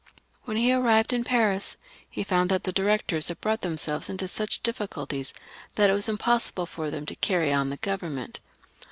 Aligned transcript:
When 0.45 0.57
he 0.57 0.73
arrived 0.73 1.13
in 1.13 1.23
Paris 1.23 1.77
he 2.09 2.23
found 2.23 2.49
that 2.49 2.63
the 2.63 2.71
Directors 2.71 3.27
had 3.27 3.39
brought 3.39 3.61
themselves 3.61 4.09
into 4.09 4.27
such 4.27 4.63
difficulties 4.63 5.31
that 5.75 5.91
it 5.91 5.93
was 5.93 6.09
impossible 6.09 6.65
for 6.65 6.89
them 6.89 7.05
to 7.05 7.15
carry 7.15 7.53
on 7.53 7.69
the 7.69 7.77
Grovernment. 7.77 8.39